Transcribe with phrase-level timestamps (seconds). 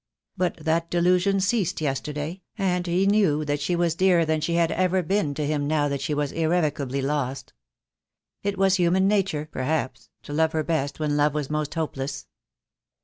[0.35, 4.71] But that delusion ceased yesterday, and he knew that she was dearer than she had
[4.71, 7.53] ever been to him now that she was irrevocably lost.
[8.41, 12.25] It was human nature, perhaps, to love her best when love was most hopeless.